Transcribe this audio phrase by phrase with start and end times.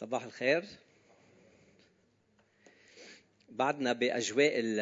[0.00, 0.64] صباح الخير.
[3.48, 4.80] بعدنا بأجواء ال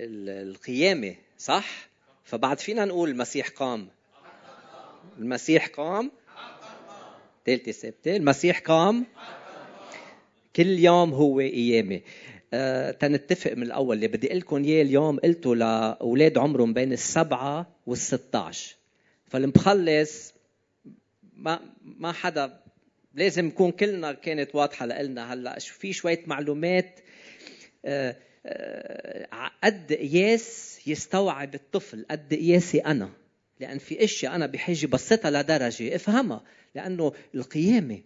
[0.00, 1.88] ال القيامة صح؟
[2.24, 3.88] فبعد فينا نقول المسيح قام.
[5.18, 6.10] المسيح قام.
[7.46, 9.06] ثالثه ثابته المسيح قام.
[10.56, 12.00] كل يوم هو قيامة.
[12.52, 17.66] أه تنتفق من الأول اللي بدي أقول لكم إياه اليوم قلته لأولاد عمرهم بين السبعة
[17.90, 18.56] وال16
[19.26, 20.34] فالمخلص
[21.32, 22.67] ما ما حدا
[23.18, 25.58] لازم نكون كلنا كانت واضحة لنا هلأ.
[25.58, 27.00] في شوية معلومات
[27.84, 33.10] آه، آه، قد قياس يستوعب الطفل قد قياسي أنا.
[33.60, 36.44] لأن في إشياء أنا بحاجة بسطها لدرجة أفهمها.
[36.74, 38.00] لأنه القيامة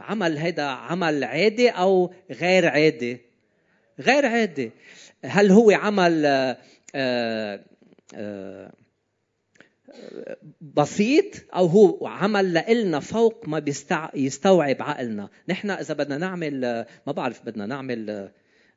[0.00, 3.18] عمل هيدا عمل عادي أو غير عادي؟
[4.00, 4.70] غير عادي.
[5.24, 6.56] هل هو عمل آآ
[6.94, 7.64] آه،
[8.14, 8.72] آآ
[10.60, 13.64] بسيط أو هو عمل لنا فوق ما
[14.14, 15.28] يستوعب عقلنا.
[15.48, 16.60] نحن إذا بدنا نعمل
[17.06, 18.30] ما بعرف بدنا نعمل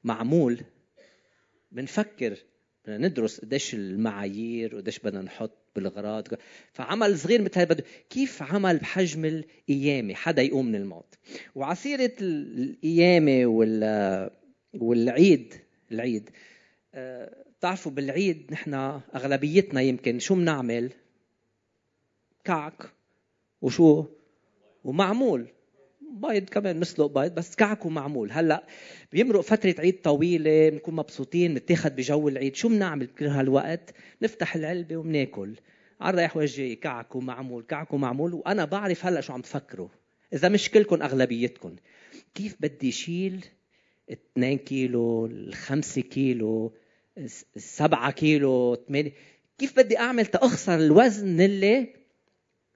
[0.04, 0.62] معمول
[1.72, 2.38] بنفكر
[2.86, 6.28] بدنا ندرس قديش المعايير وقديش بدنا نحط بالغراض.
[6.74, 11.16] فعمل صغير مثل بده كيف عمل بحجم القيامة؟ حدا يقوم من الموت.
[11.56, 14.30] وعسيرة القيامة وال
[14.74, 15.54] والعيد
[15.92, 16.30] العيد
[17.60, 18.74] بتعرفوا بالعيد نحن
[19.16, 20.92] أغلبيتنا يمكن شو بنعمل
[22.44, 22.90] كعك.
[23.62, 24.06] وشو؟
[24.84, 25.48] ومعمول.
[26.02, 28.32] بيض كمان مسلق بيض بس كعك ومعمول.
[28.32, 28.64] هلأ
[29.12, 32.56] بيمرق فترة عيد طويلة بنكون مبسوطين نتاخد بجو العيد.
[32.56, 35.56] شو بنعمل بكل هالوقت؟ نفتح العلبة وبناكل.
[36.02, 38.34] على الرايح والجاي كعك ومعمول كعك ومعمول.
[38.34, 39.90] وأنا بعرف هلأ شو عم تفكروا.
[40.34, 41.76] إذا مش كلكم أغلبيتكم.
[42.36, 43.46] كيف بدي شيل
[44.12, 46.74] 2 كيلو 5 كيلو؟
[47.56, 49.12] 7 كيلو 8
[49.58, 51.88] كيف بدي أعمل تاخسر الوزن اللي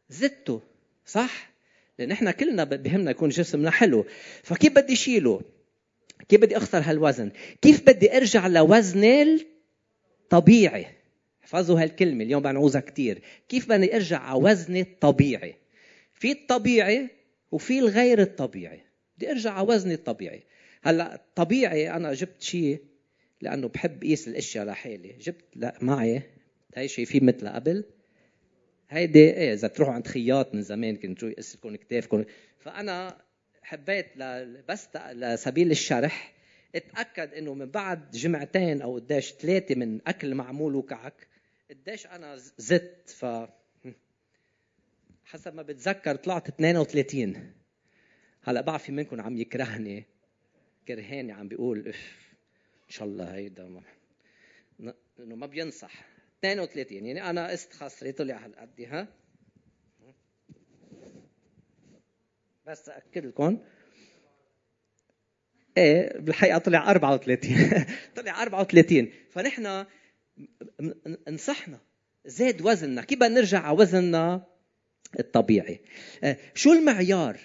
[0.09, 0.61] زدته؟
[1.05, 1.53] صح؟
[1.99, 4.05] لأن إحنا كلنا بهمنا يكون جسمنا حلو.
[4.43, 5.41] فكيف بدي شيله؟
[6.29, 7.31] كيف بدي أخسر هالوزن؟
[7.61, 9.23] كيف بدي أرجع لوزني
[10.21, 10.85] الطبيعي؟
[11.43, 15.55] احفظوا هالكلمة اليوم بنعوزها كثير كيف بدي أرجع على وزني الطبيعي؟
[16.13, 17.09] في الطبيعي
[17.51, 18.81] وفي الغير الطبيعي.
[19.17, 20.43] بدي أرجع على وزني الطبيعي.
[20.83, 22.79] هلأ طبيعي أنا جبت شيء
[23.43, 25.15] لأنه بحب قيس الأشياء لحالي.
[25.21, 26.21] جبت؟ لا معي.
[26.75, 27.83] هاي شيء في مثل قبل.
[28.89, 32.25] هيدي إيه إذا تروحوا عند خياط من زمان كنت تروحوا يقص لكم كتافكم
[32.59, 33.21] فأنا
[33.61, 34.17] حبيت
[34.69, 36.33] بس لسبيل الشرح
[36.75, 41.27] اتأكد إنه من بعد جمعتين أو قديش ثلاثة من أكل معمول وكعك
[41.69, 43.09] قديش أنا زدت.
[43.09, 43.25] ف
[45.25, 47.53] حسب ما بتذكر طلعت 32
[48.43, 50.05] هلأ بعرف في منكم عم يكرهني
[50.87, 52.32] كرهاني عم بيقول اف
[52.93, 53.81] شاء الله هيدا
[55.19, 56.05] إنه ما بينصح.
[56.39, 59.07] 32 يعني أنا قست خصري طلع هالقد ها؟
[62.65, 63.59] بس اكد لكم.
[65.77, 69.85] إيه بالحقيقة طلع 34 طلع 34 فنحن
[71.27, 71.79] انصحنا.
[72.25, 73.01] زاد وزننا.
[73.01, 74.45] كيف نرجع على وزننا
[75.19, 75.81] الطبيعي؟
[76.23, 77.39] آه، شو المعيار؟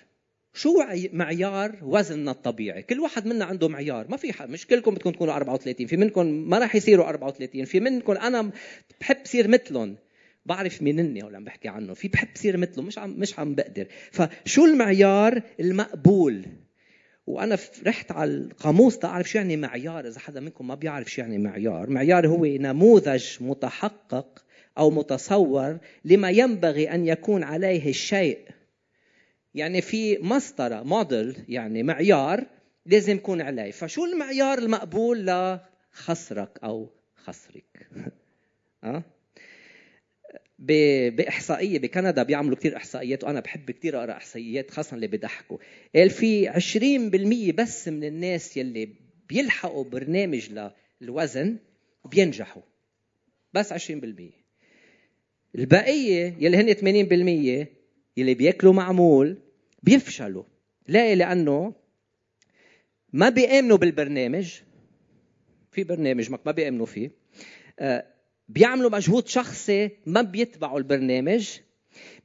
[0.58, 4.06] شو معيار وزننا الطبيعي؟ كل واحد منا عنده معيار.
[4.10, 7.80] ما في حد مش كلكم بدكم تكونوا 34 في منكم ما راح يصيروا 34 في
[7.80, 8.50] منكم أنا
[9.00, 9.96] بحب صير مثلهم.
[10.46, 11.94] بعرف مين اني عم بحكي عنه.
[11.94, 13.86] في بحب صير مثله مش عم مش عم بقدر.
[14.10, 16.46] فشو المعيار المقبول؟
[17.26, 20.06] وأنا رحت على القاموس تعرف شو يعني معيار.
[20.06, 21.90] إذا حدا منكم ما بيعرف شو يعني معيار.
[21.90, 24.44] معيار هو نموذج متحقق
[24.78, 28.38] أو متصور لما ينبغي أن يكون عليه الشيء
[29.58, 32.46] يعني في مسطرة موديل يعني معيار
[32.86, 33.70] لازم يكون عليه.
[33.70, 37.88] فشو المعيار المقبول لخسرك أو خسرك
[38.84, 39.02] أه؟
[40.58, 45.58] بإحصائية بكندا بيعملوا كثير إحصائيات وأنا بحب كثير أقرأ إحصائيات خاصه اللي بيضحكوا.
[45.94, 46.48] قال في
[47.52, 48.94] 20% بس من الناس يلي
[49.28, 50.50] بيلحقوا برنامج
[51.00, 51.58] للوزن
[52.10, 52.62] بينجحوا.
[53.54, 53.74] بس 20%
[55.54, 57.68] البقية يلي هن 80%
[58.16, 59.36] يلي بياكلوا معمول
[59.82, 60.44] بيفشلوا
[60.88, 61.74] ليه لأنه
[63.12, 64.60] ما بيأمنوا بالبرنامج
[65.72, 67.10] في برنامج ما بيأمنوا فيه.
[67.78, 68.06] آه،
[68.48, 71.58] بيعملوا مجهود شخصي ما بيتبعوا البرنامج.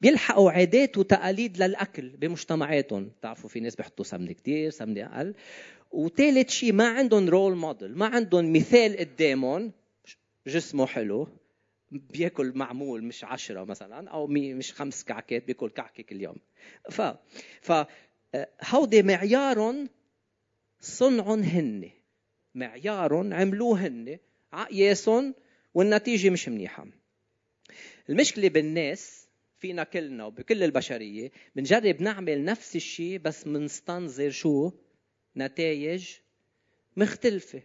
[0.02, 3.12] بيلحقوا عادات وتقاليد للأكل بمجتمعاتهم.
[3.20, 5.34] بتعرفوا في ناس بيحطوا سمنة كثير سمنة أقل.
[5.92, 9.72] وثالث شيء ما عندهم رول موديل ما عندهم مثال قدامهم.
[10.48, 11.28] جسمه حلو.
[11.94, 16.36] بياكل معمول مش عشرة مثلا أو مش خمس كعكات بياكل كعكة كل يوم.
[16.90, 17.02] ف
[17.62, 17.72] ف
[18.64, 19.88] هودي معيار
[20.80, 21.92] صنعهم هن
[22.56, 24.18] معيار عملوه هن
[24.54, 25.36] عقياسهم
[25.74, 26.88] والنتيجة مش منيحة.
[28.10, 29.28] المشكلة بالناس
[29.60, 34.72] فينا كلنا وبكل البشرية بنجرب نعمل نفس الشيء بس بنستنظر شو؟
[35.38, 36.10] نتائج
[36.98, 37.62] مختلفة.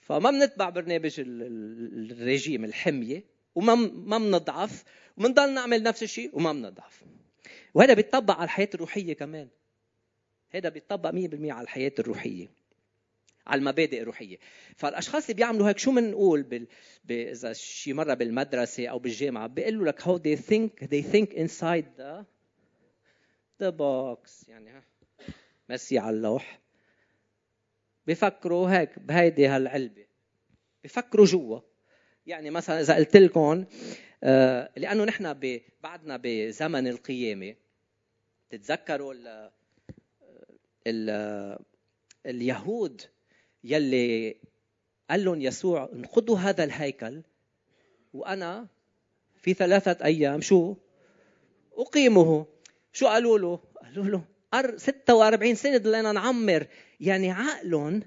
[0.00, 3.24] فما بنتبع برنامج الرجيم الحمية.
[3.54, 4.84] وما ما بنضعف
[5.16, 7.04] وبنضل نعمل نفس الشيء وما بنضعف
[7.74, 9.48] وهذا بيطبق على الحياة الروحية كمان.
[10.50, 11.14] هذا بيطبق 100%
[11.50, 12.48] على الحياة الروحية.
[13.46, 14.36] على المبادئ الروحية.
[14.76, 16.66] فالأشخاص اللي بيعملوا هيك شو بنقول بال...
[17.04, 17.12] ب...
[17.12, 22.24] إذا شي مرة بالمدرسة أو بالجامعة بيقولوا لك how they think they think inside the
[23.62, 24.48] the box.
[24.48, 24.84] يعني ها.
[25.68, 26.60] ميسي على اللوح.
[28.06, 30.06] بفكروا هيك بهيدي هالعلبة.
[30.84, 31.60] بفكروا جوا.
[32.26, 33.64] يعني مثلا إذا قلت لكم
[34.24, 37.54] آه، لأنه نحن بعدنا بزمن القيامة
[38.50, 39.50] تتذكروا ال
[40.86, 41.58] ال
[42.26, 43.02] اليهود
[43.64, 44.36] يلي
[45.10, 47.22] قال لهم يسوع انقضوا هذا الهيكل
[48.14, 48.66] وأنا
[49.36, 50.74] في ثلاثة أيام شو؟
[51.76, 52.46] أقيمه.
[52.92, 54.24] شو قالوا له؟ قالوا له
[54.76, 56.66] 46 سنة ضلينا نعمر.
[57.00, 58.02] يعني عقلهم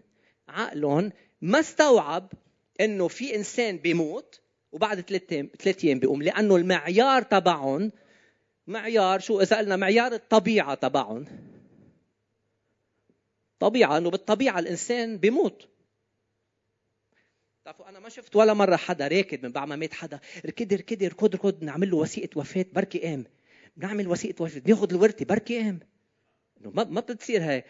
[0.47, 1.11] عقلهم
[1.41, 2.31] ما استوعب
[2.81, 4.41] إنه في إنسان بيموت
[4.71, 5.01] وبعد
[5.59, 7.91] ثلاث أيام بيقوم لأنه المعيار تبعهم
[8.67, 11.25] معيار شو؟ اذا قلنا معيار الطبيعة تبعهم.
[13.59, 15.67] طبيعة إنه بالطبيعة الإنسان بيموت.
[17.61, 21.03] بتعرفوا أنا ما شفت ولا مرة حدا راكد من بعد ما مات حدا ركض ركض
[21.03, 23.25] ركض ركض نعمل له وثيقة وفاة بركي قام
[23.77, 25.79] بنعمل وثيقة وفاة بياخذ الورثة بركي قام
[26.61, 27.63] إنه ما ما بتصير هاي.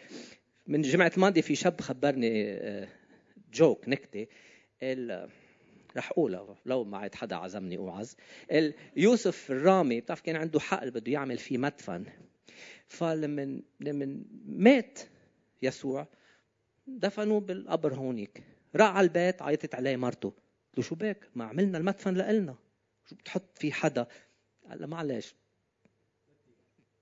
[0.68, 2.60] من جمعة الماضية في شاب خبرني
[3.54, 4.28] جوك آه،
[4.84, 5.28] نكته
[5.98, 8.16] رح اقولها لو ما عاد حدا عزمني أوعز.
[8.96, 12.06] يوسف الرامي بتعرف كان عنده حقل بده يعمل فيه مدفن.
[12.88, 15.00] فلما لما مات
[15.62, 16.08] يسوع
[16.88, 18.44] دفنوه بالقبر هونيك.
[18.76, 20.30] راح على البيت عيطت عليه مرته.
[20.30, 22.56] قلت له شو بك؟ ما عملنا المدفن لإلنا.
[23.10, 24.08] شو بتحط فيه حدا؟
[24.70, 25.36] قال له معلش.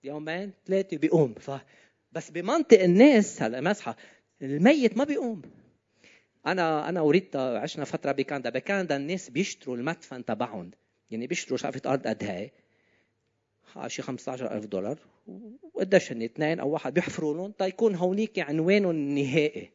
[0.03, 1.33] يومين ثلاثة بيقوم.
[1.33, 1.51] ف
[2.11, 3.95] بس بمنطق الناس هلا مسحة.
[4.41, 5.41] الميت ما بيقوم.
[6.47, 8.49] أنا أنا وريتا عشنا فترة بكندا.
[8.49, 10.71] بكندا الناس بيشتروا المدفن تبعهم.
[11.11, 12.51] يعني بيشتروا شقفة أرض قد هي
[13.87, 14.97] شي 15000 دولار.
[15.73, 17.51] وقديش هن؟ اثنين أو واحد بيحفروا لهم.
[17.51, 19.71] تيكون هونيك عنوانهم النهائي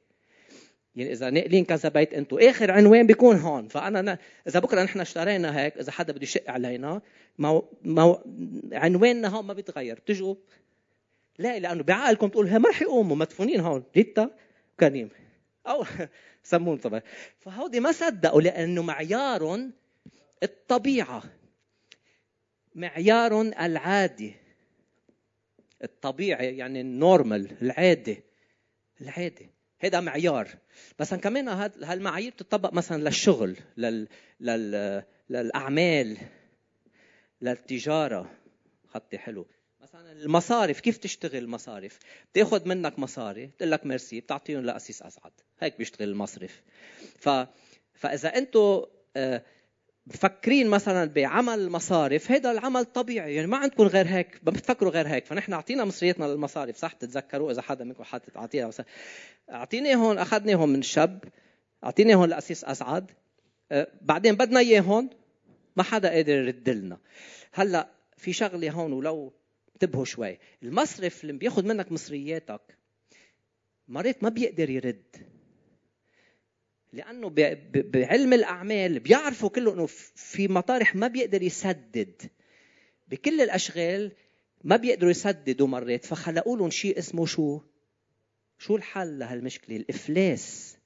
[0.97, 3.69] يعني إذا ناقلين كذا بيت أنتم آخر عنوان بيكون هون.
[3.69, 4.19] فأنا
[4.49, 7.03] إذا بكرة نحن اشترينا هيك إذا حدا بده يشق علينا
[7.39, 7.65] مو...
[7.85, 8.21] مو...
[8.73, 9.95] عنواننا هون ما بيتغير.
[9.95, 10.35] بتجوا؟
[11.39, 13.17] لا لأنه بعقلكم تقول ما رح يقوموا.
[13.17, 13.85] مدفونين هون.
[13.97, 14.31] ريتا
[14.81, 15.09] كريم.
[15.67, 15.85] أو
[16.43, 17.03] سمون طبعا.
[17.39, 19.73] فهودي ما صدقوا لأنه معيارهم
[20.43, 21.23] الطبيعة
[22.75, 24.35] معيارهم العادي.
[25.85, 28.23] الطبيعي يعني النورمال العادي
[29.01, 29.51] العادي.
[29.79, 30.49] هذا معيار.
[30.99, 31.49] بس كمان
[31.85, 34.09] هالمعايير بتطبق مثلا للشغل لل...
[34.41, 35.03] لل...
[35.31, 36.19] للأعمال
[37.41, 38.31] للتجارة.
[38.89, 39.47] خطي حلو.
[39.95, 41.99] مثلا المصارف كيف تشتغل المصارف؟
[42.33, 45.33] بتأخذ منك مصاري بتقول لك ميرسي بتعطيهم لأسيس أسعد.
[45.61, 46.63] هيك بيشتغل المصرف.
[47.19, 47.29] ف
[47.95, 48.83] فإذا أنتم
[49.17, 49.43] آه،
[50.07, 53.35] مفكرين مثلا بعمل المصارف هذا العمل طبيعي.
[53.35, 55.27] يعني ما عندكم غير هيك ما بتفكروا غير هيك.
[55.27, 58.71] فنحن أعطينا مصرياتنا للمصارف صح؟ تتذكروا؟ إذا حدا منكم حاطط اعطيها
[59.51, 61.25] اعطيناهم اخذناهم من شاب
[61.85, 63.11] اعطيناهم لأسيس أسعد.
[63.73, 65.11] آه، بعدين بدنا اياهم
[65.77, 66.99] ما حدا قادر يرد لنا.
[67.53, 69.40] هلأ في شغلة هون ولو
[69.83, 70.39] انتبهوا شوي.
[70.63, 72.61] المصرف اللي بياخذ منك مصرياتك
[73.89, 75.17] مرات ما بيقدر يرد
[76.93, 77.29] لأنه
[77.75, 82.31] بعلم الأعمال بيعرفوا كله إنه في مطارح ما بيقدر يسدد.
[83.09, 84.13] بكل الأشغال
[84.65, 87.61] ما بيقدروا يسددوا مرات فخلقوا لهم شيء اسمه شو؟
[88.59, 90.77] شو الحل لهالمشكلة؟ الإفلاس.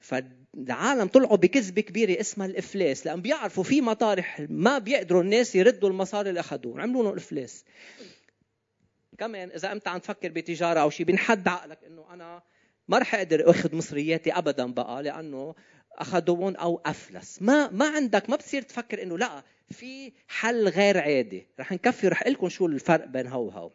[0.00, 6.28] فالعالم طلعوا بكذبة كبيرة اسمها الإفلاس لأن بيعرفوا في مطارح ما بيقدروا الناس يردوا المصاري
[6.28, 7.64] اللي أخذوه عملوا لهم إفلاس.
[9.20, 12.42] كمان إذا أنت عم تفكر بتجارة أو شيء بنحد عقلك إنه أنا
[12.88, 15.54] ما رح أقدر أخذ مصرياتي ابدا بقى لأنه
[15.92, 17.42] اخذوهم أو أفلس.
[17.42, 21.46] ما ما عندك ما بتصير تفكر إنه لا في حل غير عادي.
[21.60, 23.70] رح نكفي رح لكم شو الفرق بين هو وهو.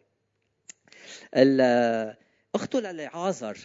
[2.54, 3.58] أخته للعازر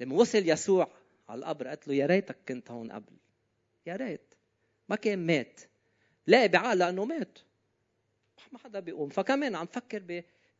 [0.00, 0.88] لما وصل يسوع
[1.28, 3.12] على القبر قالت له يا ريتك كنت هون قبل.
[3.86, 4.34] يا ريت.
[4.88, 5.60] ما كان مات.
[6.26, 7.38] لا بعقلها انه مات.
[8.52, 9.08] ما حدا بيقوم.
[9.08, 9.98] فكمان عم فكر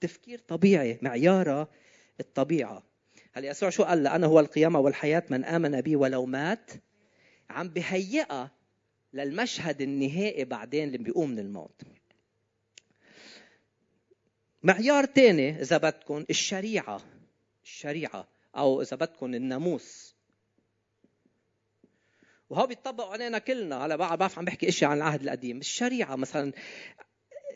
[0.02, 1.68] بتفكير طبيعي معيارها
[2.21, 2.82] الطبيعة.
[3.32, 6.71] هل يسوع شو قال؟ أنا هو القيامة والحياة من آمن بي ولو مات.
[7.50, 8.50] عم بهيئها
[9.12, 11.82] للمشهد النهائي بعدين اللي بيقوم من الموت.
[14.62, 17.00] معيار تاني إذا بدكم الشريعة.
[17.64, 20.14] الشريعة أو إذا بدكم الناموس.
[22.50, 23.97] وهو بيطبق علينا كلنا.
[23.97, 25.59] بعض بعرف عم بحكي اشياء عن العهد القديم.
[25.59, 26.52] الشريعة مثلا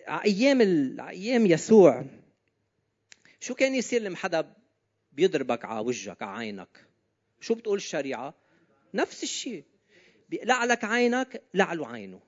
[0.09, 0.61] أيام
[1.01, 2.05] أيام يسوع
[3.41, 4.53] شو كان يصير لما حدا
[5.13, 6.87] بيضربك على وجهك على عينك؟
[7.41, 8.35] شو بتقول الشريعة؟
[8.95, 9.65] نفس الشيء.
[10.29, 12.21] بيقلع لك عينك لعله عينه.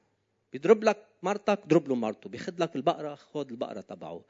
[0.53, 2.31] بيضرب لك مرتك ضرب له مرته.
[2.31, 4.25] بياخذ لك البقرة خذ البقرة تبعه.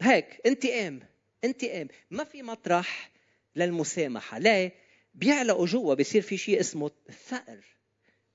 [0.00, 1.00] هيك انتقام
[1.44, 1.88] انتقام.
[2.10, 3.10] ما في مطرح
[3.56, 4.38] للمسامحة.
[4.38, 4.74] ليه
[5.14, 7.64] بيعلقوا جوا بيصير في شيء اسمه الثأر.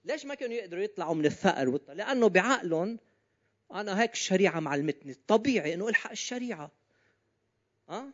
[0.05, 2.99] ليش ما كانوا يقدروا يطلعوا من الثأر لأنه بعقلهم
[3.73, 5.13] أنا هيك الشريعة معلمتني.
[5.27, 6.78] طبيعي إنه إلحق الشريعة.
[7.89, 8.13] آه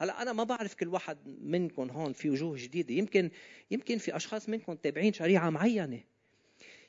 [0.00, 2.94] هلا أنا ما بعرف كل واحد منكم هون في وجوه جديدة.
[2.94, 3.30] يمكن
[3.70, 6.00] يمكن في أشخاص منكم تابعين شريعة معينة.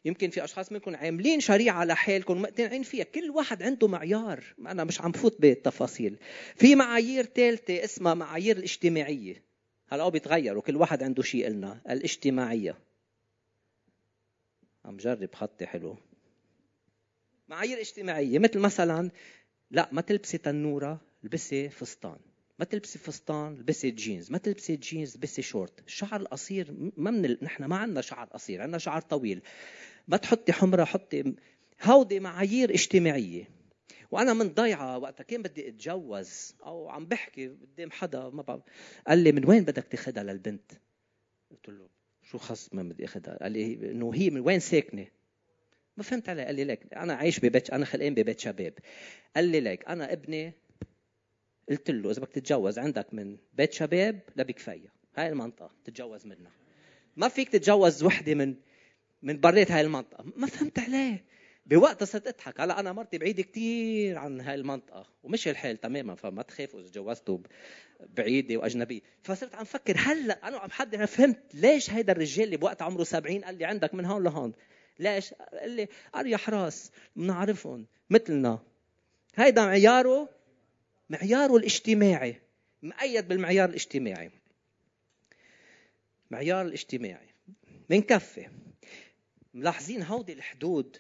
[0.06, 3.04] يمكن في أشخاص منكم عاملين شريعة لحالكم مقتنعين فيها.
[3.04, 4.44] كل واحد عنده معيار.
[4.60, 6.18] أنا مش عم فوت بالتفاصيل.
[6.56, 9.44] في معايير ثالثه اسمها معايير الاجتماعية.
[9.88, 12.78] هلا بيتغيروا كل واحد عنده شيء قلنا الاجتماعية.
[14.86, 15.98] عم جرب خطي حلو.
[17.48, 18.40] معايير اجتماعية.
[18.40, 19.12] مثل مثلا
[19.72, 22.18] لا ما تلبسي تنورة البسي فستان.
[22.60, 27.38] ما تلبسي فستان البسي جينز ما تلبسي جينز البسي شورت الشعر القصير ما من ال...
[27.42, 29.42] نحن ما عندنا شعر قصير عندنا شعر طويل
[30.08, 31.36] ما تحطي حمرة حطي
[31.84, 33.50] هودي معايير اجتماعية
[34.12, 38.64] وأنا من ضيعة وقتها كان بدي أتجوز أو عم بحكي قدام حدا ما بعرف
[39.08, 40.72] قال لي من وين بدك تاخذها للبنت؟
[41.52, 41.90] قلت له
[42.24, 45.08] شو خص ما بدي اخذها؟ قال لي إنه هي من وين ساكنة؟
[45.98, 48.74] ما فهمت عليه قال لي ليك أنا عايش ببيت أنا خلقان ببيت شباب
[49.36, 50.54] قال لي ليك أنا ابني
[51.70, 56.52] قلت له إذا بدك تتجوز عندك من بيت شباب لبكفيا هاي المنطقة تتجوز منها.
[57.16, 58.56] ما فيك تتجوز وحدة من
[59.22, 60.26] من برات هاي المنطقة.
[60.36, 61.26] ما فهمت عليه.
[61.66, 62.62] بوقتها صرت أضحك.
[62.62, 65.06] هلا أنا مرتي بعيدة كثير عن هاي المنطقة.
[65.24, 67.38] ومشي الحال تماما فما تخافوا إذا تجوزتوا
[68.00, 69.02] بعيدة وأجنبية.
[69.24, 73.44] فصرت عم فكر هلا أنا عم حد فهمت ليش هيدا الرجال اللي بوقت عمره 70
[73.44, 74.54] قال لي عندك من هون لهون؟
[75.00, 78.60] ليش؟ قال لي أريح راس بنعرفهم مثلنا.
[79.36, 80.37] هيدا معياره
[81.10, 82.42] معياره الاجتماعي.
[82.82, 84.32] مؤيد بالمعيار الاجتماعي.
[86.32, 87.30] معيار الاجتماعي.
[87.90, 88.50] بنكفي
[89.54, 90.98] ملاحظين هودي الحدود.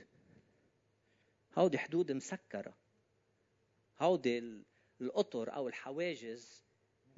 [1.57, 2.73] هودي حدود مسكرة.
[3.99, 4.63] هودي
[5.01, 6.63] القطر أو الحواجز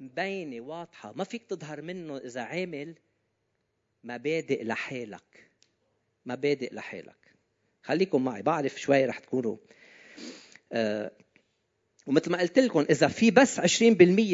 [0.00, 1.12] مبينة واضحة.
[1.12, 2.94] ما فيك تظهر منه إذا عامل
[4.04, 5.50] مبادئ لحالك.
[6.26, 7.34] مبادئ لحالك.
[7.82, 8.42] خليكم معي.
[8.42, 9.56] بعرف شوي رح تكونوا
[10.72, 11.12] آه
[12.06, 13.82] ومثل ما قلت لكم إذا في بس 20%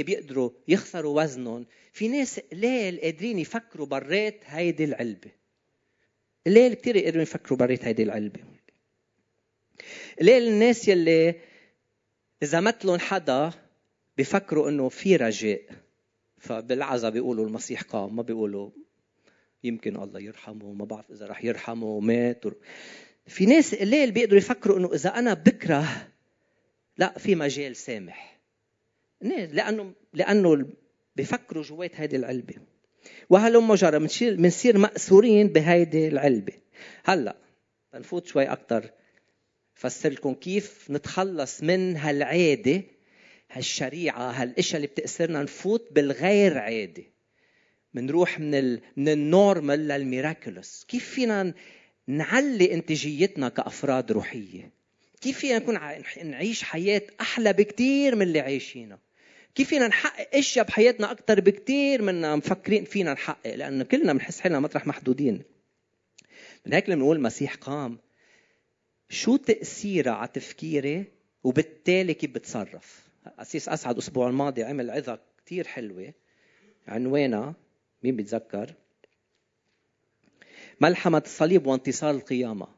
[0.02, 5.30] بيقدروا يخسروا وزنهم في ناس قليل قادرين يفكروا برات هيدي العلبة.
[6.46, 8.40] قليل كثير يقدروا يفكروا برات هيدي العلبة.
[10.20, 11.34] قليل الناس يلي
[12.42, 13.50] إذا مثلهم حدا
[14.18, 15.62] بفكروا إنه في رجاء
[16.38, 18.70] فبالعزا بيقولوا المسيح قام ما بيقولوا
[19.64, 22.44] يمكن الله يرحمه ما بعرف إذا رح يرحمه مات.
[23.26, 26.08] في ناس قليل بيقدروا يفكروا إنه إذا أنا بكره
[26.98, 28.40] لا في مجال سامح.
[29.20, 30.66] لأنه لأنه
[31.16, 32.54] بفكروا جوات هذه العلبة.
[33.30, 36.52] وهلم جرى بنصير بنصير مأسورين بهيدي العلبة.
[37.04, 37.36] هلأ
[37.92, 38.90] بنفوت شوي أكثر
[39.74, 42.82] فسر لكم كيف نتخلص من هالعادة
[43.50, 47.12] هالشريعة هالاشياء اللي بتأسرنا نفوت بالغير عادي
[47.94, 48.80] بنروح من ال...
[48.96, 51.54] من النورمال للميراكلوس كيف فينا
[52.06, 54.70] نعلي انتاجيتنا كأفراد روحية؟
[55.20, 55.78] كيف فينا نكون
[56.24, 58.98] نعيش حياة أحلى بكتير من اللي عايشينها
[59.54, 64.60] كيف فينا نحقق أشياء بحياتنا أكثر بكتير من مفكرين فينا نحقق؟ لأنه كلنا بنحس حالنا
[64.60, 65.42] مطرح محدودين.
[66.66, 67.98] من هيك لما نقول المسيح قام
[69.08, 71.04] شو تاثيرها على تفكيري
[71.44, 76.12] وبالتالي كيف بتصرف؟ أسيس أسعد الأسبوع الماضي عمل عظة كتير حلوة.
[76.88, 77.54] عنوانها
[78.02, 78.74] مين بيتذكر؟
[80.80, 82.75] ملحمة الصليب وانتصار القيامة.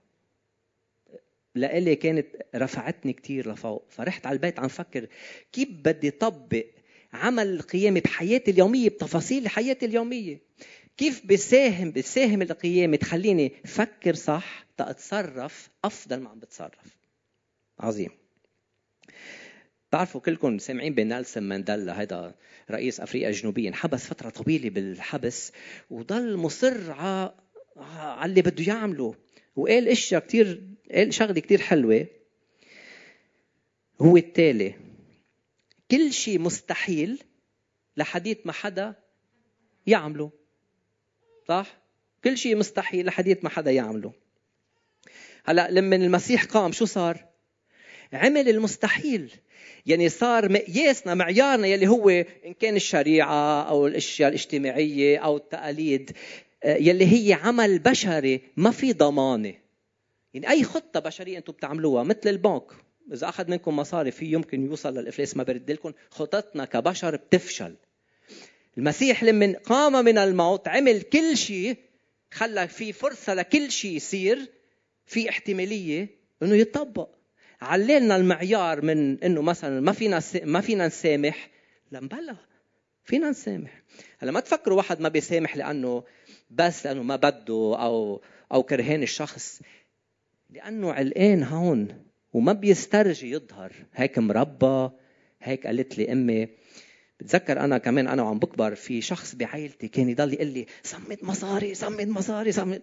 [1.60, 3.86] لإلي كانت رفعتني كتير لفوق.
[3.90, 5.06] فرحت على البيت عم فكر
[5.52, 6.64] كيف بدي طبق
[7.12, 10.40] عمل القيامة بحياتي اليومية بتفاصيل حياتي اليومية.
[10.96, 16.96] كيف بساهم بساهم القيامة تخليني فكر صح تتصرف أفضل ما عم بتصرف.
[17.80, 18.10] عظيم.
[19.88, 22.34] بتعرفوا كلكم سامعين بنيلسون مانديلا هذا
[22.70, 25.52] رئيس أفريقيا الجنوبيه انحبس فترة طويلة بالحبس
[25.90, 29.14] وضل مصر على اللي بده يعمله.
[29.56, 30.62] وقال إشياء كثير
[30.94, 32.06] قال شغلة كثير حلوة.
[34.00, 34.74] هو التالي.
[35.90, 37.22] كل شيء مستحيل
[37.96, 38.94] لحديث ما حدا
[39.86, 40.30] يعمله.
[41.48, 41.78] صح؟
[42.24, 44.12] كل شيء مستحيل لحديث ما حدا يعمله.
[45.44, 47.24] هلا لما المسيح قام شو صار؟
[48.12, 49.32] عمل المستحيل.
[49.86, 56.16] يعني صار مقياسنا معيارنا يلي هو إن كان الشريعة أو الأشياء الاجتماعية أو التقاليد
[56.64, 59.54] يلي هي عمل بشري ما في ضمانة.
[60.34, 62.72] يعني أي خطة بشرية أنتم بتعملوها مثل البنك.
[63.12, 67.74] إذا أخذ منكم مصاري في يمكن يوصل للإفلاس ما برد لكم خططنا كبشر بتفشل.
[68.78, 71.76] المسيح لما قام من الموت عمل كل شيء
[72.30, 74.38] خلى في فرصة لكل شيء يصير
[75.06, 76.08] في احتمالية
[76.42, 77.08] إنه يطبق
[77.60, 81.50] عللنا المعيار من إنه مثلا ما فينا ما فينا نسامح
[81.92, 82.36] لمبلا
[83.04, 83.82] فينا نسامح.
[84.18, 86.04] هلأ ما تفكروا واحد ما بيسامح لأنه
[86.50, 89.60] بس لأنه ما بده أو أو كرهان الشخص.
[90.50, 91.88] لأنه علقان هون
[92.32, 93.72] وما بيسترجي يظهر.
[93.94, 94.90] هيك مربى
[95.42, 96.48] هيك قالت لي أمي
[97.20, 101.74] بتذكر أنا كمان أنا وعم بكبر في شخص بعائلتي كان يضل يقول لي صمد مصاري
[101.74, 102.82] صمد مصاري صمد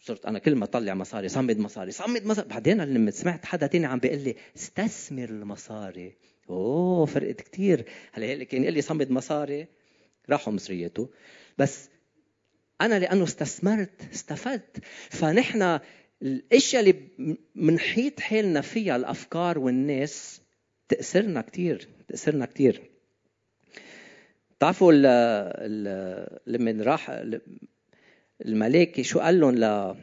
[0.00, 2.48] صرت أنا كل ما اطلع مصاري صمد مصاري صمد مصاري.
[2.48, 6.16] بعدين لما سمعت حدا تاني عم بيقول لي استثمر المصاري.
[6.50, 9.66] أوه فرقت كثير هلأ اللي كان يقول لي صمد مصاري.
[10.30, 11.10] راحوا مصرياته.
[11.58, 11.88] بس
[12.80, 14.84] أنا لأنه استثمرت استفدت.
[15.10, 15.78] فنحن
[16.22, 16.94] الأشياء اللي
[17.54, 20.40] بنحيط حالنا فيها الأفكار والناس
[20.88, 22.90] تأثرنا كثير تأثرنا كثير
[24.58, 24.92] بتعرفوا
[26.46, 27.22] لما راح
[28.44, 29.96] الملائكة شو قال لهم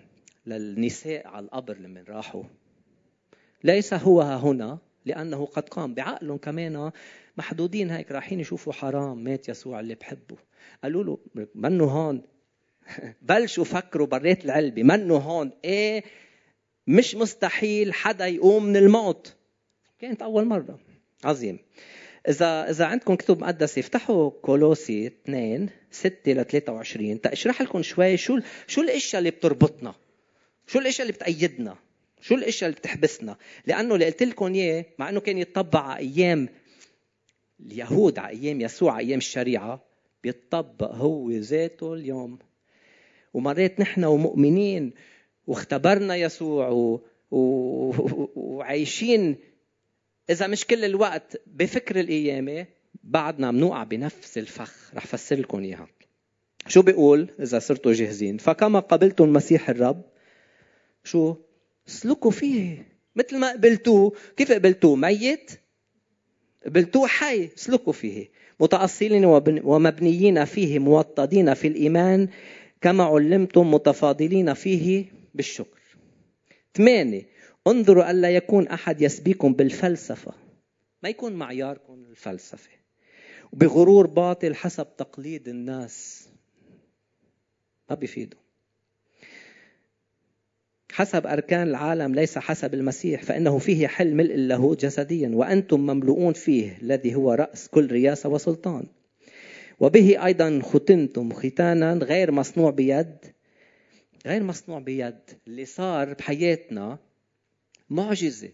[0.46, 2.44] للنساء على القبر لما راحوا؟
[3.64, 6.92] ليس هو هنا لأنه قد قام بعقلهم كمان
[7.38, 10.38] محدودين هيك رايحين يشوفوا حرام مات يسوع اللي بحبه.
[10.84, 11.18] قالوا له
[11.56, 12.22] منه هون
[13.22, 14.84] بلشوا فكروا بريت العلبة.
[14.84, 16.04] منه هون؟ إيه
[16.88, 19.36] مش مستحيل حدا يقوم من الموت.
[20.00, 20.80] كانت أول مرة.
[21.24, 21.60] عظيم.
[22.30, 28.40] إذا إذا عندكم كتب مقدسة افتحوا كولوسي 2 6 ل 23 تشرح لكم شوي شو
[28.68, 29.96] شو الأشياء اللي بتربطنا.
[30.68, 31.76] شو الأشياء اللي بتأيدنا.
[32.22, 33.38] شو الأشياء اللي بتحبسنا.
[33.66, 36.50] لأنه اللي قلت لكم إياه مع إنه كان يتطبق على أيام
[37.60, 39.84] اليهود على أيام يسوع على أيام الشريعة
[40.24, 42.40] بيتطبق هو ذاته اليوم.
[43.34, 44.94] ومرات نحن ومؤمنين
[45.48, 47.02] واختبرنا يسوع و...
[47.32, 47.40] و...
[48.36, 49.36] وعايشين.
[50.30, 52.66] إذا مش كل الوقت بفكر القيامة
[53.04, 54.92] بعدنا بنوقع بنفس الفخ.
[54.96, 55.88] رح فسر لكم إياها.
[56.68, 60.02] شو بيقول إذا صرتوا جاهزين؟ فكما قبلتم المسيح الرب
[61.04, 61.36] شو؟
[61.88, 62.88] اسلكوا فيه.
[63.16, 64.14] مثل ما قبلتوه.
[64.38, 65.52] كيف قبلتوه؟ ميت؟
[66.66, 67.50] قبلتوه حي.
[67.58, 68.30] اسلكوا فيه.
[68.60, 69.26] متأصلين
[69.64, 72.28] ومبنيين فيه موطدين في الإيمان.
[72.84, 75.80] كما علمتم متفاضلين فيه بالشكر.
[76.76, 77.26] ثمانية
[77.68, 80.34] انظروا ألا يكون أحد يسبيكم بالفلسفة.
[81.04, 82.70] ما يكون معياركم الفلسفة.
[83.54, 86.28] وبغرور باطل حسب تقليد الناس.
[87.90, 88.40] ما بيفيدوا.
[90.92, 96.78] حسب أركان العالم ليس حسب المسيح فإنه فيه حل ملء له جسديا وأنتم مملوءون فيه
[96.82, 98.88] الذي هو رأس كل رياسة وسلطان.
[99.80, 103.18] وبه أيضا ختنتم ختانا غير مصنوع بيد
[104.26, 107.00] غير مصنوع بيد اللي صار بحياتنا
[107.90, 108.50] معجزة.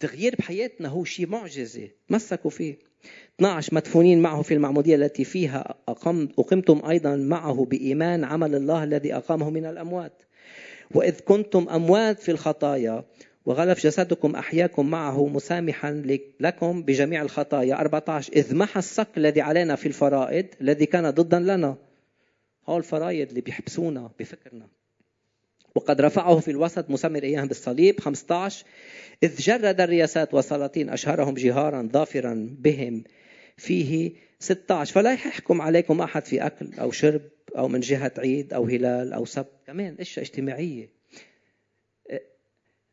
[0.00, 2.78] تغيير بحياتنا هو شيء معجزة تمسكوا فيه.
[3.36, 9.14] 12 مدفونين معه في المعمودية التي فيها أقمت أقمتم أيضا معه بإيمان عمل الله الذي
[9.14, 10.22] أقامه من الأموات.
[10.94, 13.04] وإذ كنتم أموات في الخطايا
[13.50, 16.02] وغلف جسدكم أحياكم معه مسامحا
[16.40, 17.80] لكم بجميع الخطايا.
[17.80, 21.76] 14 إذ محى الصك الذي علينا في الفرائض الذي كان ضدا لنا.
[22.68, 24.68] هو الفرائض اللي بيحبسونا بفكرنا.
[25.74, 28.00] وقد رفعه في الوسط مسمر إياهم بالصليب.
[28.00, 28.64] 15
[29.22, 33.04] إذ جرد الرياسات والسلاطين أشهرهم جهارا ظافرا بهم.
[33.56, 37.22] فيه 16 فلا يحكم عليكم أحد في أكل أو شرب
[37.58, 39.52] أو من جهة عيد أو هلال أو سبت.
[39.66, 40.99] كمان أشياء اجتماعية.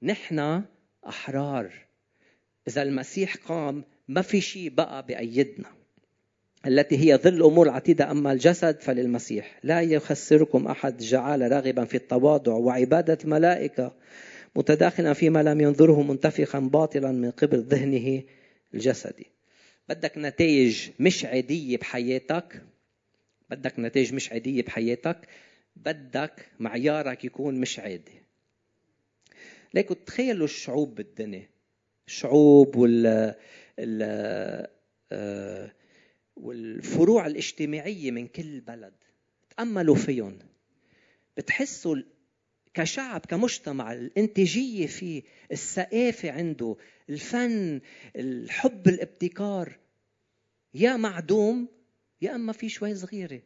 [0.04, 0.64] نحن
[1.08, 1.74] أحرار.
[2.68, 5.72] إذا المسيح قام ما في شيء بقى بأيدنا.
[6.68, 8.12] التي هي ظل أمور عتيدة.
[8.12, 9.60] أما الجسد فللمسيح.
[9.64, 13.96] لا يخسركم أحد جعل راغبا في التواضع وعبادة الملائكة
[14.56, 18.24] متداخلا فيما لم ينظره منتفخا باطلا من قبل ذهنه
[18.74, 19.28] الجسدي.
[19.90, 22.64] بدك نتائج مش عادية بحياتك.
[23.50, 25.28] بدك نتائج مش عادية بحياتك.
[25.76, 28.27] بدك معيارك يكون مش عادي.
[29.78, 31.50] ليكوا تخيلوا الشعوب بالدنيا.
[32.08, 33.36] الشعوب وال
[33.80, 34.68] ال...
[35.12, 35.72] آه،
[36.36, 38.94] والفروع الاجتماعية من كل بلد.
[39.58, 40.40] تأملوا فيهم.
[41.38, 41.96] بتحسوا
[42.74, 46.76] كشعب كمجتمع الانتاجية فيه الثقافة عنده
[47.10, 47.82] الفن
[48.16, 49.78] الحب الابتكار.
[50.74, 51.68] يا معدوم
[52.22, 53.42] يا أما في شوي صغيرة.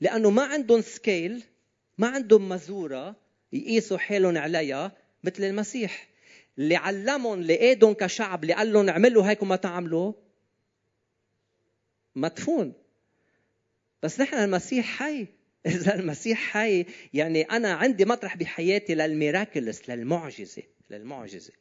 [0.00, 1.44] لأنه ما عندهم سكيل
[1.98, 3.16] ما عندهم مزورة
[3.52, 5.03] يقيسوا حالهم عليها.
[5.24, 6.08] مثل المسيح.
[6.58, 10.12] اللي علمهم لقيدهم كشعب اللي قال لهم اعملوا هيك وما تعملوا.
[12.16, 12.72] مدفون.
[14.02, 15.26] بس نحن المسيح حي.
[15.66, 21.52] إذا المسيح حي يعني أنا عندي مطرح بحياتي للميراكلس للمعجزة للمعجزة.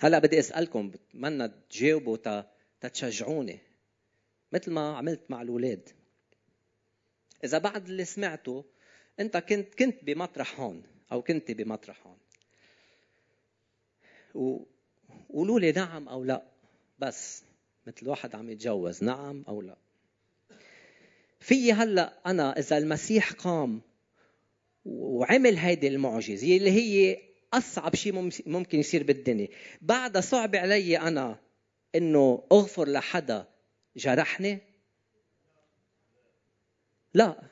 [0.00, 2.42] هلا بدي أسألكم بتمنى تجاوبوا
[2.80, 3.58] تتشجعوني
[4.52, 5.88] مثل ما عملت مع الأولاد.
[7.44, 8.64] إذا بعد اللي سمعته
[9.20, 12.18] أنت كنت كنت بمطرح هون أو كنت بمطرح هون.
[14.34, 16.42] وقولوا لي نعم أو لا
[16.98, 17.42] بس
[17.86, 19.76] مثل واحد عم يتجوز نعم أو لا.
[21.40, 23.80] في هلأ أنا إذا المسيح قام
[24.84, 27.18] وعمل هيدي المعجزة اللي هي
[27.52, 29.48] أصعب شيء ممكن يصير بالدنيا.
[29.80, 31.38] بعد صعب علي أنا
[31.94, 33.48] إنه أغفر لحدا
[33.96, 34.67] جرحني
[37.18, 37.42] لا.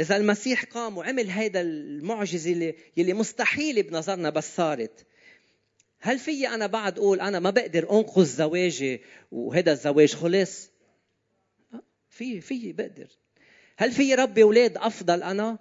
[0.00, 5.06] إذا المسيح قام وعمل هيدا المعجزة اللي يلي مستحيله بنظرنا بس صارت.
[5.98, 9.00] هل في أنا بعد أقول أنا ما بقدر أنقذ زواجي
[9.32, 10.70] وهذا الزواج خلص؟
[12.08, 13.08] في في بقدر.
[13.76, 15.58] هل في ربي أولاد أفضل أنا؟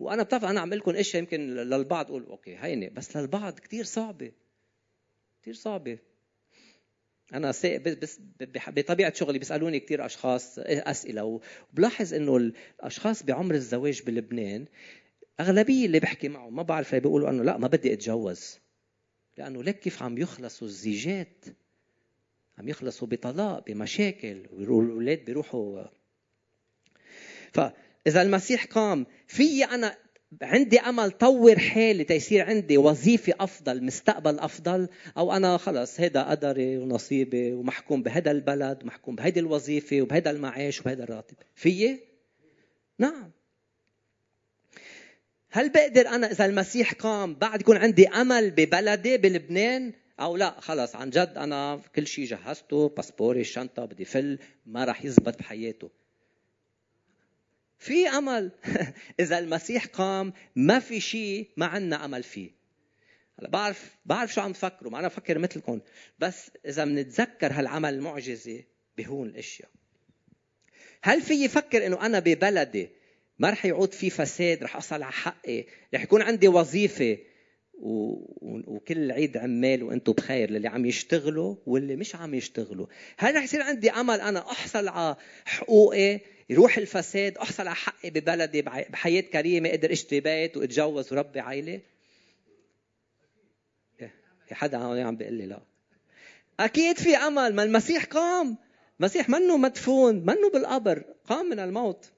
[0.00, 4.32] وأنا بتعرف أنا عم لكم اشياء يمكن للبعض أقول أوكي هينه بس للبعض كثير صعبة.
[5.42, 5.98] كثير صعبة.
[7.34, 8.20] أنا بس
[8.66, 11.40] بطبيعة شغلي بيسألوني كثير أشخاص أسئلة
[11.72, 14.66] وبلاحظ إنه الأشخاص بعمر الزواج بلبنان
[15.40, 18.58] أغلبية اللي بحكي معهم ما بعرف بيقولوا إنه لا ما بدي أتجوز
[19.38, 21.44] لأنه لك كيف عم يخلصوا الزيجات
[22.58, 25.84] عم يخلصوا بطلاق بمشاكل والأولاد بيروحوا.
[27.52, 29.96] فإذا المسيح قام في أنا
[30.42, 36.78] عندي أمل طور حالي تيصير عندي وظيفة أفضل مستقبل أفضل أو أنا خلص هذا قدري
[36.78, 41.36] ونصيبي ومحكوم بهذا البلد ومحكوم بهيدي الوظيفة وبهذا المعاش وبهذا الراتب.
[41.54, 42.00] فيي؟
[42.98, 43.30] نعم.
[45.50, 50.96] هل بقدر أنا إذا المسيح قام بعد يكون عندي أمل ببلدي بلبنان؟ أو لا خلص
[50.96, 55.90] عن جد أنا كل شيء جهزته باسبوري الشنطة بدي فل ما راح يزبط بحياته.
[57.78, 58.50] في أمل.
[59.20, 62.50] إذا المسيح قام ما في شيء ما عندنا أمل فيه.
[63.38, 65.80] هلا بعرف بعرف شو عم تفكروا ما أنا بفكر مثلكم.
[66.18, 68.62] بس إذا بنتذكر هالعمل المعجزة
[68.98, 69.68] بهون الأشياء.
[71.02, 72.88] هل في يفكر إنه أنا ببلدي
[73.38, 77.18] ما رح يعود في فساد رح اصل على حقي رح يكون عندي وظيفة.
[77.82, 82.86] وكل عيد عمال وأنتم بخير للي عم يشتغلوا واللي مش عم يشتغلوا.
[83.18, 88.62] هل رح يصير عندي أمل أنا أحصل على حقوقي يروح الفساد أحصل على حقي ببلدي
[88.62, 91.80] بحياة كريمة أقدر أشتري بيت وأتجوز وربي عائله
[94.46, 95.60] في حدا عم بيقول لي لا.
[96.60, 98.56] أكيد في أمل ما المسيح قام.
[99.00, 102.10] المسيح منه مدفون منه بالقبر قام من الموت.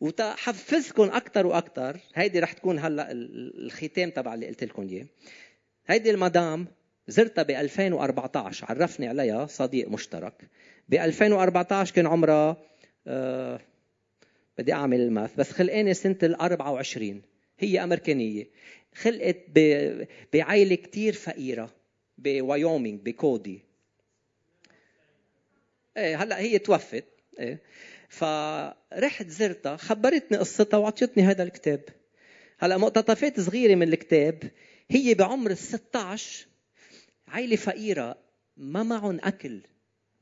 [0.00, 5.06] وتحفزكم أكثر وأكثر هيدي رح تكون هلا الختام تبع اللي قلت لكم إياه.
[5.86, 6.66] هيدي المدام
[7.08, 10.34] زرتها ب 2014 عرفني عليها صديق مشترك.
[10.88, 12.56] ب 2014 كان عمرها
[13.06, 13.60] آه
[14.58, 17.22] بدي أعمل الماث بس خلقاني سنة ال 24
[17.58, 18.46] هي أمريكانية.
[18.94, 19.36] خلقت
[20.32, 21.70] بعائله كثير فقيرة
[22.18, 23.60] بوايومينغ بكودي
[25.96, 27.04] إيه هلا هي توفت.
[27.40, 27.58] إيه.
[28.08, 31.80] فرحت زرتها خبرتني قصتها وعطيتني هذا الكتاب.
[32.58, 34.50] هلا مقتطفات صغيرة من الكتاب
[34.90, 36.46] هي بعمر ال 16
[37.28, 38.18] عائله فقيرة
[38.56, 39.60] ما معهم أكل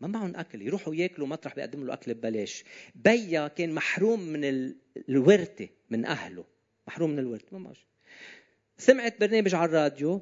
[0.00, 2.64] ما معهم أكل يروحوا ياكلوا مطرح بيقدم له أكل ببلاش.
[2.94, 4.74] بيا كان محروم من
[5.08, 6.44] الورثة من أهله
[6.88, 7.86] محروم من الورثة ما معش.
[8.78, 10.20] سمعت برنامج على الراديو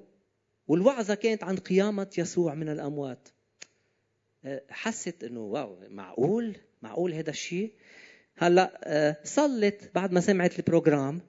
[0.69, 3.29] والوعظة كانت عن قيامة يسوع من الأموات.
[4.45, 7.73] أه، حست إنه wow معقول؟ معقول هذا الشيء؟
[8.37, 11.21] هلا أه، صلت بعد ما سمعت ال program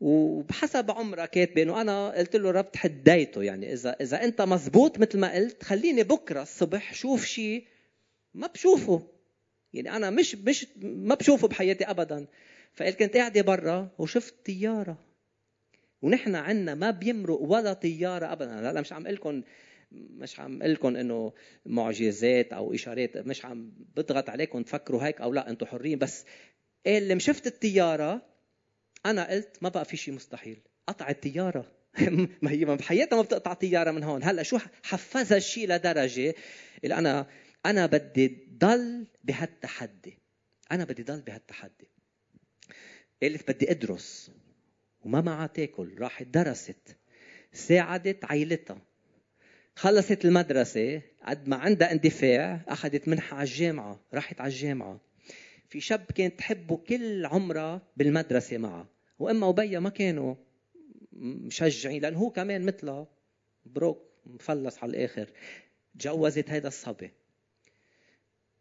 [0.00, 5.18] وبحسب عمرها كاتبة انه أنا قلت له رب تحديته يعني إذا إذا أنت مزبوط مثل
[5.18, 7.66] ما قلت خليني بكرة الصبح شوف شيء
[8.34, 9.02] ما بشوفه.
[9.72, 12.26] يعني أنا مش مش ما بشوفه بحياتي ابدا.
[12.74, 14.98] فقلت كنت قاعدة برا وشفت طيارة.
[16.02, 18.70] ونحن عنا ما بيمرق ولا طيارة ابدا.
[18.70, 19.42] هلا مش عم أقول لكم
[19.92, 21.32] مش عم أقول لكم إنه
[21.66, 26.24] معجزات أو إشارات مش عم بضغط عليكم تفكروا هيك أو لا أنتم حرين بس
[26.86, 28.22] قال لما شفت الطياره
[29.06, 30.60] أنا قلت ما بقى في شيء مستحيل.
[30.86, 31.72] قطع الطياره
[32.42, 34.24] ما هي بحياتها ما بتقطع طياره من هون.
[34.24, 36.34] هلأ شو حفزها الشيء لدرجة؟
[36.84, 37.26] اللي أنا
[37.66, 40.18] أنا بدي ضل بهالتحدي.
[40.72, 41.88] أنا بدي ضل بهالتحدي.
[43.22, 44.30] قالت بدي أدرس.
[45.00, 45.98] وما معها تاكل.
[45.98, 46.96] راحت درست.
[47.52, 48.87] ساعدت عائلتها
[49.78, 55.00] خلصت المدرسة قد ما عندها اندفاع أخذت منحة على الجامعة راحت على الجامعة.
[55.68, 58.88] في شاب كانت تحبه كل عمرها بالمدرسة معها.
[59.18, 60.34] وأما وبيا ما كانوا
[61.12, 63.06] مشجعين لأنه هو كمان مثلها.
[63.66, 65.28] broke مفلس على الآخر.
[65.98, 67.10] تجوزت هيدا الصبي.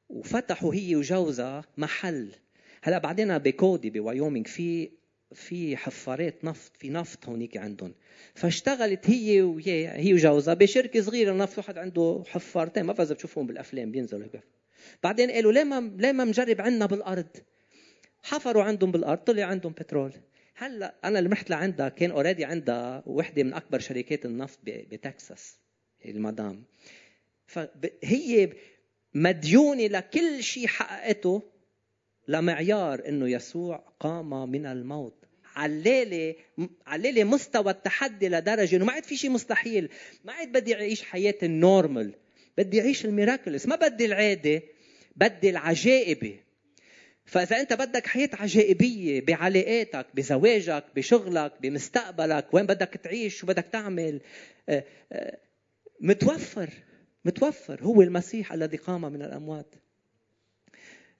[0.10, 2.32] وفتحوا هي وجوزها محل.
[2.82, 4.89] هلا بعدين بكودي بوايومينغ في
[5.34, 7.94] في حفارات نفط في نفط هونيك عندهم.
[8.36, 13.92] فاشتغلت هي وياه هي وجوزها بشركة صغيرة نفط واحد عنده حفارتين ما بعرف بتشوفهم بالأفلام
[13.92, 14.44] بينزلوا هيك.
[15.04, 17.28] بعدين قالوا ليه ما ليه ما مجرب عندنا بالأرض؟
[18.24, 20.13] حفروا عندهم بالأرض طلع عندهم بترول.
[20.56, 25.58] هلا أنا اللي رحت لعندها كان already عندها وحدة من أكبر شركات النفط بتكساس
[26.06, 26.63] المدام.
[27.48, 28.54] فهي
[29.13, 31.44] مديونة لكل شيء حققته
[32.28, 35.16] لمعيار إنه يسوع قام من الموت.
[35.58, 36.36] علالة
[36.88, 39.89] علالة مستوى التحدي لدرجة إنه ما عاد في شيء مستحيل،
[40.26, 42.13] ما عاد بدي أعيش حياة ال normal،
[42.58, 44.62] بدي أعيش ال miracles، ما بدي العادة،
[45.15, 46.39] بدي العجائبة.
[47.26, 54.22] فإذا أنت بدك حياة عجائبية بعلاقاتك، بزواجك، بشغلك، بمستقبلك، وين بدك تعيش، شو بدك تعمل،
[54.70, 55.38] آه، آه،
[56.00, 56.70] متوفر.
[57.26, 57.84] متوفر.
[57.84, 59.76] هو المسيح الذي قام من الأموات.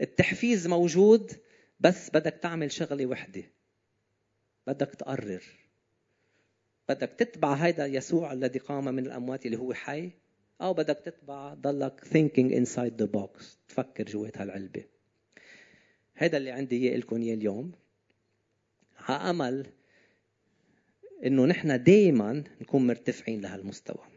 [0.02, 1.32] التحفيز موجود
[1.80, 3.44] بس بدك تعمل شغلة وحدة.
[4.68, 5.44] بدك تقرر.
[6.90, 10.12] بدك تتبع هيدا يسوع الذي قام من الأموات اللي هو حي
[10.62, 14.84] أو بدك تتبع ضلك thinking inside the box تفكر جوات هالعلبة.
[16.14, 17.72] هذا اللي عندي إياه لكم إياه اليوم.
[18.98, 19.66] على أمل
[21.26, 24.17] إنه نحن دائما نكون مرتفعين لهالمستوى.